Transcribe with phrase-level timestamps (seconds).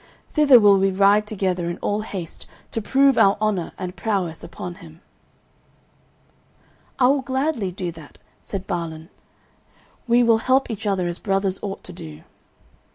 [0.33, 4.73] Thither will we ride together in all haste, to prove our honour and prowess upon
[4.81, 4.99] him."
[6.97, 9.09] "I will gladly do that," said Balan;
[10.07, 12.23] "we will help each other as brothers ought to do."